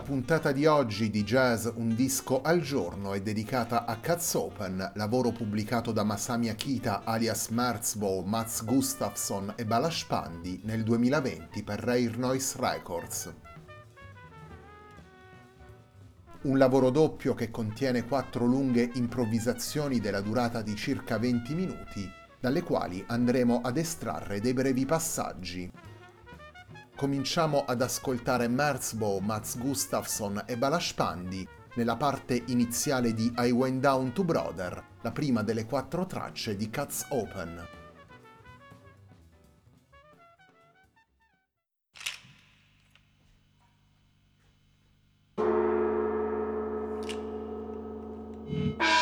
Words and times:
La 0.00 0.06
puntata 0.06 0.50
di 0.50 0.64
oggi 0.64 1.10
di 1.10 1.24
Jazz 1.24 1.68
Un 1.74 1.94
disco 1.94 2.40
al 2.40 2.62
giorno 2.62 3.12
è 3.12 3.20
dedicata 3.20 3.84
a 3.84 3.96
Cats 3.96 4.32
Open, 4.32 4.92
lavoro 4.94 5.30
pubblicato 5.30 5.92
da 5.92 6.04
Masami 6.04 6.48
Akita 6.48 7.02
alias 7.04 7.48
Merzbow, 7.48 8.24
Mats 8.24 8.64
Gustafsson 8.64 9.52
e 9.56 9.66
Balash 9.66 10.04
Pandi 10.04 10.62
nel 10.64 10.84
2020 10.84 11.62
per 11.62 11.80
Rare 11.80 12.16
Noise 12.16 12.56
Records. 12.58 13.34
Un 16.44 16.56
lavoro 16.56 16.88
doppio 16.88 17.34
che 17.34 17.50
contiene 17.50 18.06
quattro 18.06 18.46
lunghe 18.46 18.90
improvvisazioni 18.94 20.00
della 20.00 20.22
durata 20.22 20.62
di 20.62 20.74
circa 20.76 21.18
20 21.18 21.54
minuti, 21.54 22.10
dalle 22.40 22.62
quali 22.62 23.04
andremo 23.06 23.60
ad 23.62 23.76
estrarre 23.76 24.40
dei 24.40 24.54
brevi 24.54 24.86
passaggi 24.86 25.70
cominciamo 27.00 27.64
ad 27.64 27.80
ascoltare 27.80 28.46
Merzbow, 28.46 29.20
Mats 29.20 29.56
Gustafsson 29.56 30.44
e 30.46 30.58
Balash 30.58 30.92
Pandi 30.92 31.48
nella 31.76 31.96
parte 31.96 32.42
iniziale 32.48 33.14
di 33.14 33.32
I 33.38 33.50
Went 33.52 33.80
Down 33.80 34.12
to 34.12 34.22
Brother, 34.22 34.84
la 35.00 35.10
prima 35.10 35.42
delle 35.42 35.64
quattro 35.64 36.04
tracce 36.04 36.56
di 36.56 36.68
Cuts 36.68 37.06
Open. 37.08 37.66
Mm. 48.50 48.99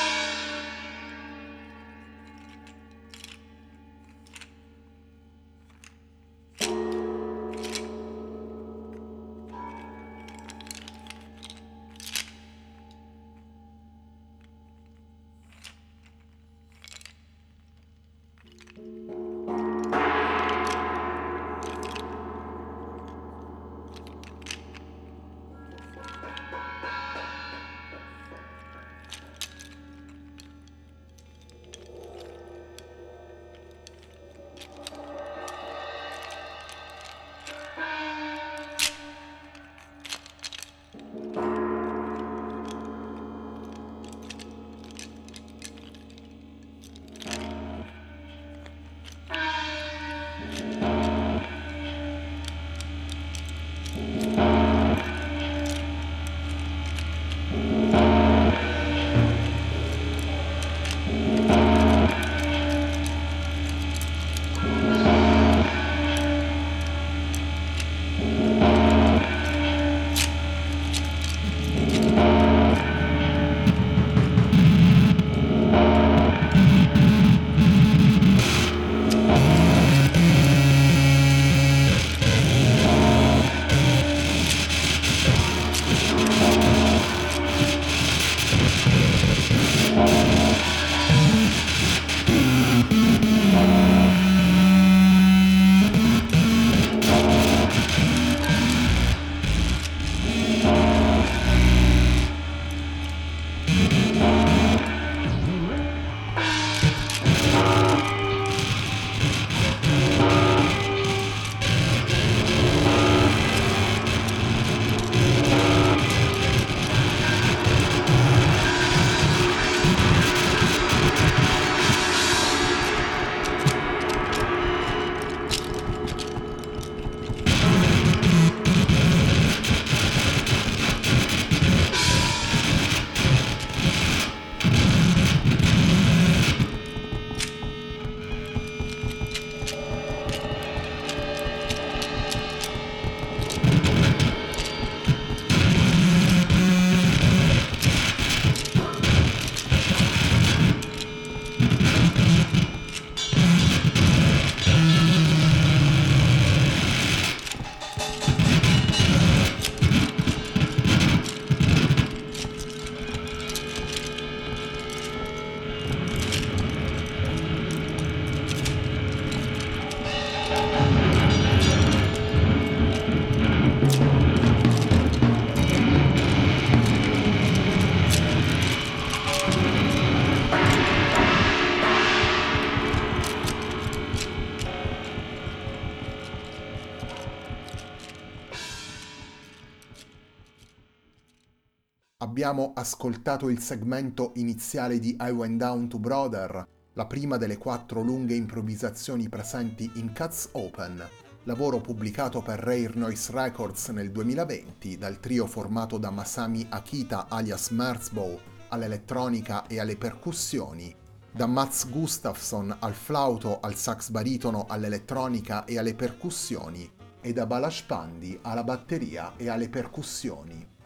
Abbiamo 192.49 192.73
ascoltato 192.77 193.51
il 193.51 193.59
segmento 193.59 194.33
iniziale 194.37 194.99
di 194.99 195.15
I 195.21 195.29
Went 195.29 195.59
Down 195.59 195.87
to 195.87 195.99
Brother, 195.99 196.67
la 196.95 197.05
prima 197.05 197.37
delle 197.37 197.59
quattro 197.59 198.01
lunghe 198.01 198.35
improvvisazioni 198.35 199.29
presenti 199.29 199.91
in 199.97 200.15
Cuts 200.15 200.49
Open, 200.53 201.07
lavoro 201.43 201.79
pubblicato 201.83 202.41
per 202.41 202.59
Rare 202.59 202.93
Noise 202.95 203.33
Records 203.33 203.89
nel 203.89 204.11
2020 204.11 204.97
dal 204.97 205.21
trio 205.21 205.47
formato 205.47 205.99
da 205.99 206.09
Masami 206.09 206.65
Akita 206.71 207.27
alias 207.29 207.69
Merzbow 207.69 208.41
all'elettronica 208.69 209.67
e 209.67 209.79
alle 209.79 209.99
percussioni, 209.99 210.97
da 211.31 211.45
Mats 211.45 211.87
Gustafsson 211.91 212.75
al 212.79 212.95
flauto, 212.95 213.61
al 213.61 213.75
sax 213.75 214.09
baritono, 214.09 214.65
all'elettronica 214.67 215.67
e 215.67 215.77
alle 215.77 215.95
percussioni, 215.95 216.91
e 217.21 217.33
da 217.35 217.45
Balash 217.45 217.83
Pandi 217.83 218.39
alla 218.41 218.65
batteria 218.65 219.35
e 219.37 219.51
alle 219.51 219.69
percussioni. 219.69 220.77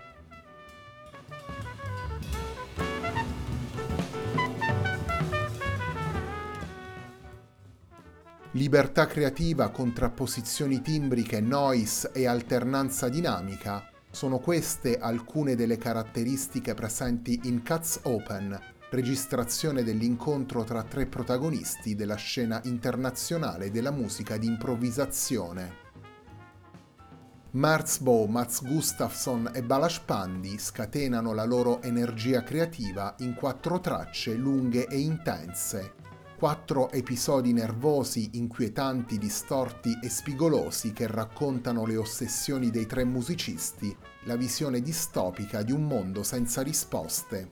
Libertà 8.55 9.07
creativa, 9.07 9.71
contrapposizioni 9.71 10.83
timbriche, 10.83 11.41
noise 11.41 12.11
e 12.13 12.27
alternanza 12.27 13.09
dinamica 13.09 13.89
sono 14.11 14.41
queste 14.41 14.99
alcune 14.99 15.55
delle 15.55 15.79
caratteristiche 15.79 16.75
presenti 16.75 17.41
in 17.45 17.65
Cuts 17.65 18.01
Open, 18.03 18.61
registrazione 18.91 19.83
dell'incontro 19.83 20.65
tra 20.65 20.83
tre 20.83 21.07
protagonisti 21.07 21.95
della 21.95 22.17
scena 22.17 22.61
internazionale 22.65 23.71
della 23.71 23.91
musica 23.91 24.37
di 24.37 24.49
improvvisazione. 24.49 25.81
Marzbo, 27.53 28.27
Mats 28.27 28.63
Gustafsson 28.63 29.51
e 29.55 29.63
Balash 29.63 30.01
Pandi 30.01 30.59
scatenano 30.59 31.33
la 31.33 31.45
loro 31.45 31.81
energia 31.81 32.43
creativa 32.43 33.15
in 33.21 33.33
quattro 33.33 33.81
tracce 33.81 34.35
lunghe 34.35 34.87
e 34.89 34.99
intense, 34.99 36.01
quattro 36.43 36.91
episodi 36.91 37.53
nervosi, 37.53 38.31
inquietanti, 38.33 39.17
distorti 39.17 39.97
e 40.03 40.09
spigolosi 40.09 40.93
che 40.93 41.07
raccontano 41.07 41.87
le 41.87 41.97
ossessioni 41.97 42.71
dei 42.71 42.85
tre 42.85 43.05
musicisti, 43.05 43.97
la 44.25 44.35
visione 44.35 44.81
distopica 44.81 45.63
di 45.63 45.71
un 45.71 45.85
mondo 45.85 46.25
senza 46.25 46.63
risposte. 46.63 47.49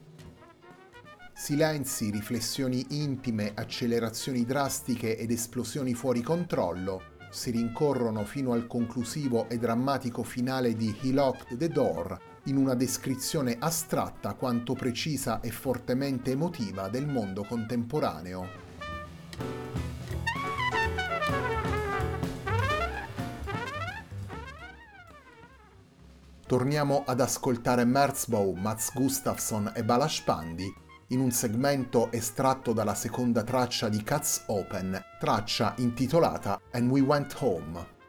Silenzi, 1.33 2.09
riflessioni 2.09 2.85
intime, 2.89 3.53
accelerazioni 3.55 4.43
drastiche 4.43 5.17
ed 5.17 5.31
esplosioni 5.31 5.93
fuori 5.93 6.21
controllo 6.21 7.03
si 7.29 7.51
rincorrono 7.51 8.25
fino 8.25 8.51
al 8.51 8.67
conclusivo 8.67 9.47
e 9.47 9.57
drammatico 9.57 10.21
finale 10.21 10.75
di 10.75 10.93
He 11.01 11.13
Locked 11.13 11.57
the 11.57 11.69
Door, 11.69 12.19
in 12.47 12.57
una 12.57 12.73
descrizione 12.73 13.55
astratta 13.57 14.33
quanto 14.33 14.73
precisa 14.73 15.39
e 15.39 15.49
fortemente 15.49 16.31
emotiva 16.31 16.89
del 16.89 17.07
mondo 17.07 17.45
contemporaneo. 17.45 18.70
Torniamo 26.51 27.05
ad 27.05 27.21
ascoltare 27.21 27.85
Merzbow, 27.85 28.53
Mats 28.55 28.91
Gustafsson 28.93 29.71
e 29.73 29.85
Balash 29.85 30.21
Pandi 30.23 30.69
in 31.07 31.21
un 31.21 31.31
segmento 31.31 32.11
estratto 32.11 32.73
dalla 32.73 32.93
seconda 32.93 33.43
traccia 33.43 33.87
di 33.87 34.03
Cuts 34.03 34.43
Open, 34.47 35.01
traccia 35.17 35.73
intitolata 35.77 36.59
And 36.73 36.91
We 36.91 36.99
Went 36.99 37.37
Home. 37.39 38.00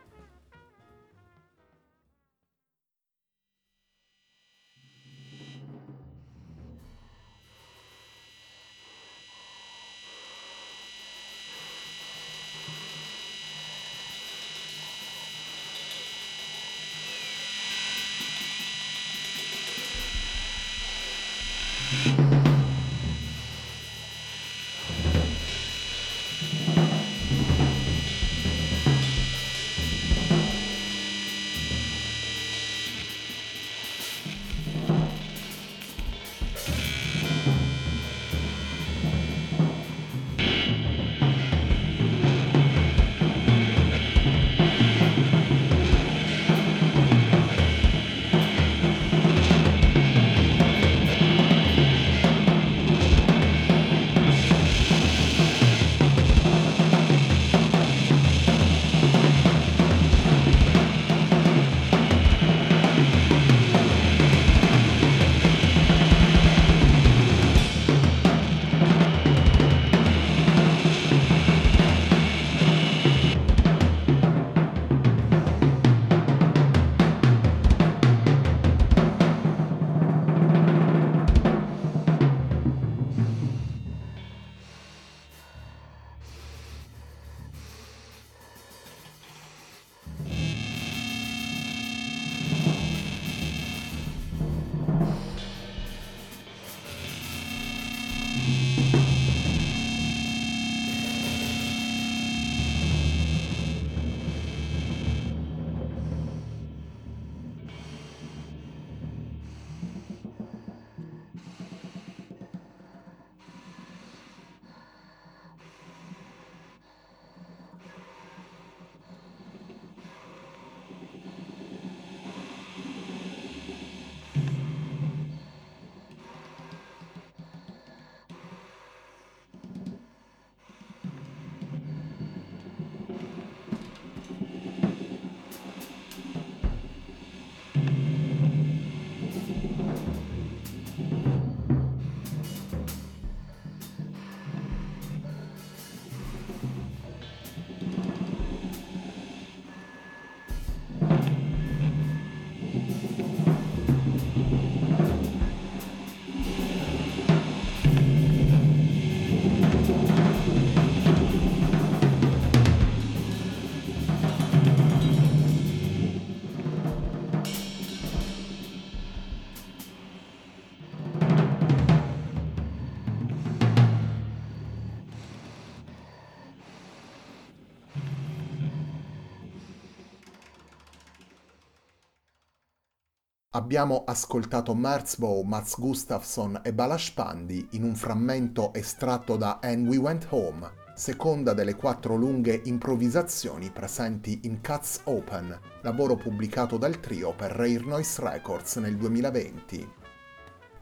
Abbiamo 183.54 184.04
ascoltato 184.06 184.74
Merzbow, 184.74 185.42
Mats 185.42 185.78
Gustafsson 185.78 186.62
e 186.64 186.72
Balash 186.72 187.10
Pandi 187.10 187.68
in 187.72 187.82
un 187.82 187.94
frammento 187.94 188.72
estratto 188.72 189.36
da 189.36 189.58
And 189.60 189.86
We 189.86 189.98
Went 189.98 190.28
Home, 190.30 190.70
seconda 190.94 191.52
delle 191.52 191.74
quattro 191.74 192.14
lunghe 192.14 192.62
improvvisazioni 192.64 193.70
presenti 193.70 194.40
in 194.44 194.62
Cuts 194.62 195.00
Open, 195.04 195.60
lavoro 195.82 196.14
pubblicato 196.16 196.78
dal 196.78 196.98
trio 196.98 197.34
per 197.34 197.50
Rare 197.50 197.84
Noise 197.84 198.22
Records 198.22 198.76
nel 198.76 198.96
2020. 198.96 199.92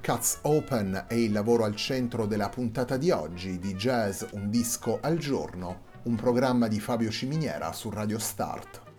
Cuts 0.01 0.39
Open 0.43 1.07
è 1.09 1.15
il 1.15 1.33
lavoro 1.33 1.65
al 1.65 1.75
centro 1.75 2.25
della 2.25 2.51
puntata 2.51 2.97
di 2.97 3.11
oggi 3.11 3.59
di 3.59 3.75
Jazz 3.75 4.23
Un 4.31 4.49
disco 4.49 5.01
al 5.03 5.19
giorno, 5.19 5.87
un 6.05 6.15
programma 6.15 6.69
di 6.69 6.79
Fabio 6.79 7.11
Ciminiera 7.11 7.73
su 7.73 7.91
Radio 7.91 8.21
Start. 8.21 8.90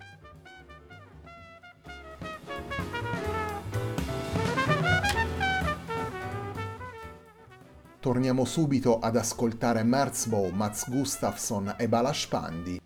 Torniamo 8.02 8.46
subito 8.46 8.98
ad 8.98 9.16
ascoltare 9.16 9.84
Merzbow, 9.84 10.50
Mats 10.50 10.90
Gustafsson 10.90 11.76
e 11.78 11.88
Balash 11.88 12.26
Pandi. 12.26 12.82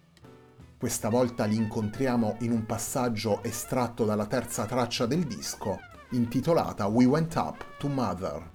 Questa 0.78 1.08
volta 1.08 1.46
li 1.46 1.56
incontriamo 1.56 2.36
in 2.42 2.52
un 2.52 2.66
passaggio 2.66 3.42
estratto 3.42 4.04
dalla 4.04 4.26
terza 4.26 4.66
traccia 4.66 5.06
del 5.06 5.24
disco, 5.24 5.80
intitolata 6.10 6.88
We 6.88 7.06
Went 7.06 7.34
Up 7.36 7.78
to 7.78 7.88
Mother. 7.88 8.55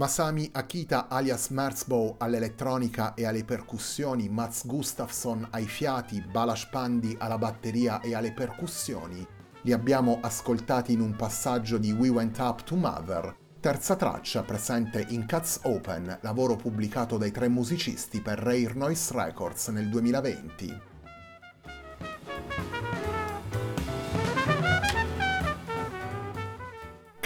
Masami 0.00 0.48
Akita 0.50 1.08
alias 1.10 1.48
Merzbow 1.48 2.14
all'elettronica 2.16 3.12
e 3.12 3.26
alle 3.26 3.44
percussioni, 3.44 4.30
Mats 4.30 4.66
Gustafsson 4.66 5.46
ai 5.50 5.66
fiati, 5.66 6.22
Balash 6.22 6.70
Pandi 6.70 7.14
alla 7.18 7.36
batteria 7.36 8.00
e 8.00 8.14
alle 8.14 8.32
percussioni, 8.32 9.26
li 9.60 9.72
abbiamo 9.72 10.20
ascoltati 10.22 10.92
in 10.92 11.02
un 11.02 11.14
passaggio 11.14 11.76
di 11.76 11.92
We 11.92 12.08
Went 12.08 12.38
Up 12.38 12.62
to 12.62 12.76
Mother, 12.76 13.36
terza 13.60 13.94
traccia 13.94 14.42
presente 14.42 15.04
in 15.10 15.26
Cuts 15.26 15.60
Open, 15.64 16.20
lavoro 16.22 16.56
pubblicato 16.56 17.18
dai 17.18 17.30
tre 17.30 17.48
musicisti 17.48 18.22
per 18.22 18.38
Rare 18.38 18.72
Noise 18.72 19.12
Records 19.12 19.68
nel 19.68 19.90
2020. 19.90 20.89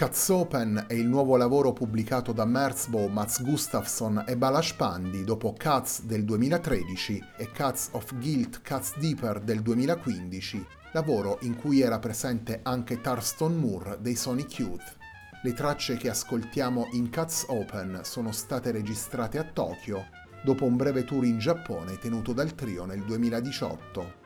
Cuts 0.04 0.28
Open 0.28 0.84
è 0.86 0.92
il 0.92 1.06
nuovo 1.06 1.34
lavoro 1.38 1.72
pubblicato 1.72 2.32
da 2.32 2.44
Merzbow, 2.44 3.08
Mats 3.08 3.42
Gustafsson 3.42 4.24
e 4.28 4.36
Balash 4.36 4.74
Pandi 4.74 5.24
dopo 5.24 5.54
Cuts 5.58 6.02
del 6.02 6.24
2013 6.24 7.24
e 7.38 7.50
Cuts 7.50 7.88
of 7.92 8.14
Guilt 8.18 8.60
Cuts 8.62 8.98
Deeper 8.98 9.40
del 9.40 9.62
2015, 9.62 10.62
lavoro 10.92 11.38
in 11.40 11.56
cui 11.56 11.80
era 11.80 11.98
presente 11.98 12.60
anche 12.64 13.00
Tarston 13.00 13.56
Moore 13.56 13.96
dei 14.02 14.14
Sonic 14.14 14.58
Youth. 14.58 14.96
Le 15.42 15.54
tracce 15.54 15.96
che 15.96 16.10
ascoltiamo 16.10 16.88
in 16.92 17.10
Cuts 17.10 17.46
Open 17.48 18.00
sono 18.02 18.30
state 18.30 18.72
registrate 18.72 19.38
a 19.38 19.44
Tokyo 19.44 20.04
dopo 20.44 20.66
un 20.66 20.76
breve 20.76 21.04
tour 21.04 21.24
in 21.24 21.38
Giappone 21.38 21.96
tenuto 21.98 22.34
dal 22.34 22.54
trio 22.54 22.84
nel 22.84 23.02
2018. 23.04 24.23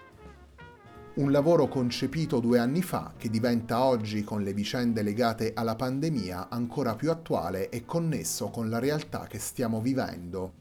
Un 1.18 1.32
lavoro 1.32 1.66
concepito 1.66 2.38
due 2.38 2.60
anni 2.60 2.80
fa 2.80 3.12
che 3.16 3.28
diventa 3.28 3.82
oggi, 3.82 4.22
con 4.22 4.44
le 4.44 4.52
vicende 4.52 5.02
legate 5.02 5.50
alla 5.52 5.74
pandemia, 5.74 6.48
ancora 6.48 6.94
più 6.94 7.10
attuale 7.10 7.70
e 7.70 7.84
connesso 7.84 8.50
con 8.50 8.68
la 8.68 8.78
realtà 8.78 9.26
che 9.26 9.40
stiamo 9.40 9.80
vivendo. 9.80 10.52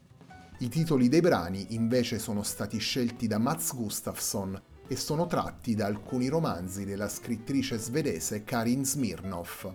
I 0.58 0.68
titoli 0.68 1.08
dei 1.08 1.20
brani 1.20 1.74
invece 1.76 2.18
sono 2.18 2.42
stati 2.42 2.78
scelti 2.78 3.28
da 3.28 3.38
Mats 3.38 3.72
Gustafsson 3.72 4.60
e 4.88 4.96
sono 4.96 5.26
tratti 5.26 5.76
da 5.76 5.86
alcuni 5.86 6.26
romanzi 6.26 6.84
della 6.84 7.08
scrittrice 7.08 7.78
svedese 7.78 8.42
Karin 8.42 8.84
Smirnov. 8.84 9.72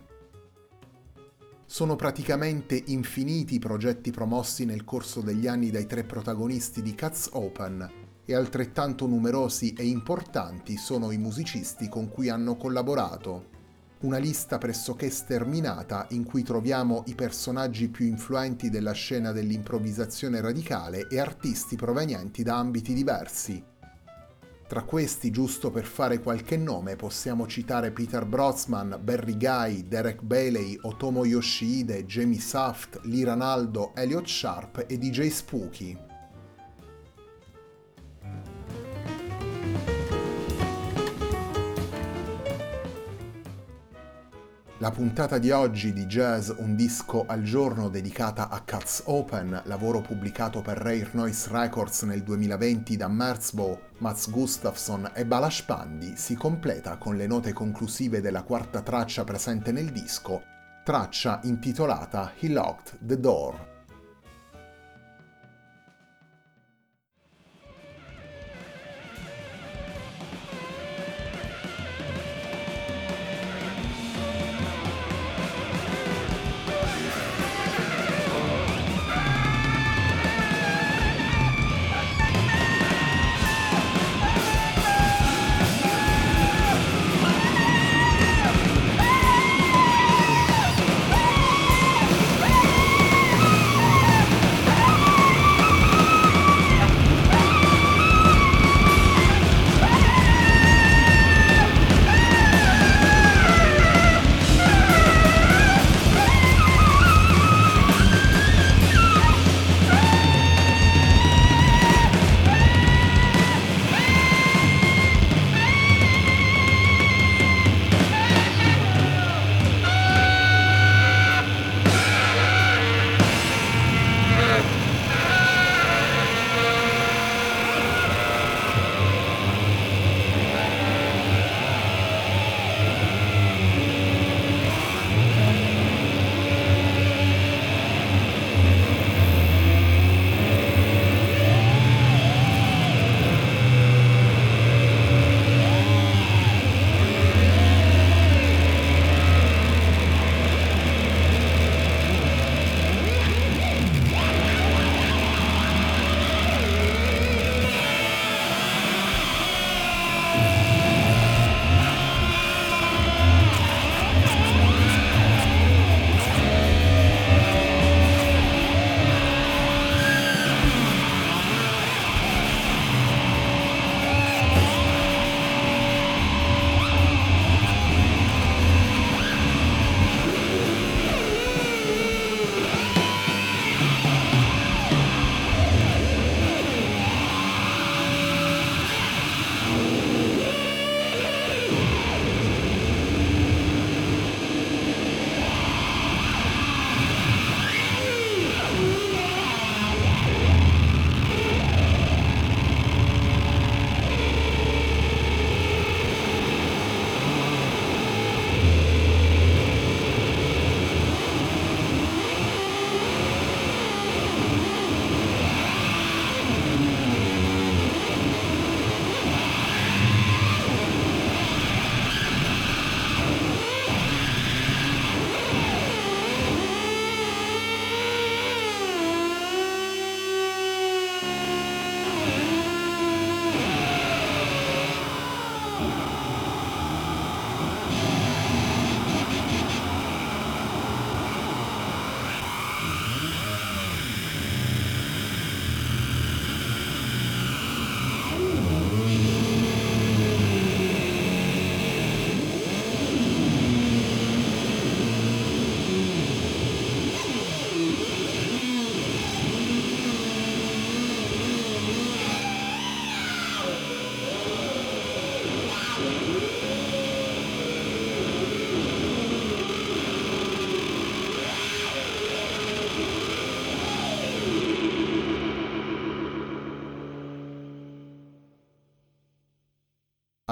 Sono 1.65 1.95
praticamente 1.95 2.83
infiniti 2.87 3.55
i 3.55 3.59
progetti 3.59 4.11
promossi 4.11 4.65
nel 4.65 4.83
corso 4.83 5.21
degli 5.21 5.47
anni 5.47 5.71
dai 5.71 5.85
tre 5.85 6.03
protagonisti 6.03 6.81
di 6.81 6.93
Cats 6.93 7.29
Open, 7.31 8.02
e 8.25 8.35
altrettanto 8.35 9.05
numerosi 9.05 9.73
e 9.73 9.85
importanti 9.85 10.77
sono 10.77 11.11
i 11.11 11.17
musicisti 11.17 11.89
con 11.89 12.09
cui 12.09 12.29
hanno 12.29 12.55
collaborato. 12.55 13.51
Una 14.03 14.17
lista 14.17 14.57
pressoché 14.57 15.09
sterminata 15.09 16.07
in 16.09 16.25
cui 16.25 16.43
troviamo 16.43 17.03
i 17.07 17.15
personaggi 17.15 17.87
più 17.87 18.05
influenti 18.05 18.69
della 18.69 18.91
scena 18.91 19.31
dell'improvvisazione 19.31 20.41
radicale 20.41 21.07
e 21.07 21.19
artisti 21.19 21.77
provenienti 21.77 22.43
da 22.43 22.57
ambiti 22.57 22.93
diversi. 22.93 23.63
Tra 24.67 24.83
questi, 24.83 25.29
giusto 25.29 25.71
per 25.71 25.85
fare 25.85 26.19
qualche 26.19 26.57
nome, 26.57 26.95
possiamo 26.95 27.47
citare 27.47 27.91
Peter 27.91 28.25
Brotzman, 28.25 28.99
Barry 29.01 29.37
Guy, 29.37 29.87
Derek 29.87 30.21
Bailey, 30.21 30.77
Otomo 30.81 31.25
Yoshide, 31.25 32.05
Jamie 32.05 32.39
Saft, 32.39 32.99
Lee 33.03 33.23
Ranaldo, 33.23 33.93
Elliot 33.95 34.25
Sharp 34.25 34.85
e 34.87 34.97
DJ 34.97 35.27
Spooky. 35.27 36.11
La 44.83 44.91
puntata 44.91 45.37
di 45.37 45.49
oggi 45.49 45.93
di 45.93 46.05
Jazz 46.07 46.51
Un 46.57 46.75
disco 46.75 47.23
al 47.25 47.41
giorno 47.41 47.87
dedicata 47.87 48.49
a 48.49 48.61
Cuts 48.63 49.03
Open, 49.05 49.61
lavoro 49.63 50.01
pubblicato 50.01 50.59
per 50.59 50.75
Rare 50.75 51.07
Noise 51.13 51.47
Records 51.53 52.01
nel 52.01 52.21
2020 52.21 52.97
da 52.97 53.07
Merzbow, 53.07 53.79
Mats 53.99 54.29
Gustafsson 54.29 55.11
e 55.13 55.25
Balash 55.25 55.61
Pandi, 55.61 56.17
si 56.17 56.35
completa 56.35 56.97
con 56.97 57.15
le 57.15 57.27
note 57.27 57.53
conclusive 57.53 58.19
della 58.19 58.43
quarta 58.43 58.81
traccia 58.81 59.23
presente 59.23 59.71
nel 59.71 59.89
disco, 59.89 60.43
traccia 60.83 61.39
intitolata 61.43 62.33
He 62.37 62.49
Locked 62.49 62.97
the 63.05 63.17
Door. 63.17 63.72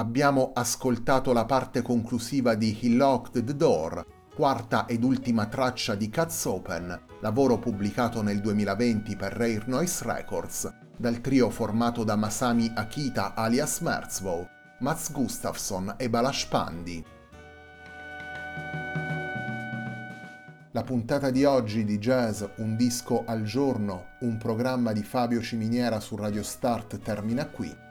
Abbiamo 0.02 0.50
ascoltato 0.52 1.32
la 1.32 1.44
parte 1.44 1.80
conclusiva 1.80 2.56
di 2.56 2.76
He 2.82 2.88
Locked 2.88 3.44
the 3.44 3.54
Door, 3.54 4.04
quarta 4.34 4.86
ed 4.86 5.04
ultima 5.04 5.46
traccia 5.46 5.94
di 5.94 6.10
Cuts 6.10 6.44
Open, 6.46 7.00
lavoro 7.20 7.60
pubblicato 7.60 8.20
nel 8.20 8.40
2020 8.40 9.14
per 9.14 9.32
Rare 9.32 9.62
Noise 9.66 10.04
Records, 10.04 10.74
dal 10.96 11.20
trio 11.20 11.50
formato 11.50 12.02
da 12.02 12.16
Masami 12.16 12.72
Akita 12.74 13.34
alias 13.34 13.78
Merzbow, 13.78 14.44
Mats 14.80 15.12
Gustafsson 15.12 15.94
e 15.96 16.10
Balash 16.10 16.46
Pandi. 16.46 17.04
La 20.72 20.82
puntata 20.82 21.30
di 21.30 21.44
oggi 21.44 21.84
di 21.84 21.98
Jazz 21.98 22.42
Un 22.56 22.74
disco 22.74 23.22
al 23.24 23.44
giorno, 23.44 24.16
un 24.22 24.36
programma 24.36 24.90
di 24.90 25.04
Fabio 25.04 25.40
Ciminiera 25.40 26.00
su 26.00 26.16
Radio 26.16 26.42
Start 26.42 26.98
termina 26.98 27.46
qui. 27.46 27.90